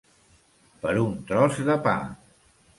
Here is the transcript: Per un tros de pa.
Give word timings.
Per 0.85 0.95
un 1.03 1.13
tros 1.29 1.63
de 1.71 1.79
pa. 1.87 1.97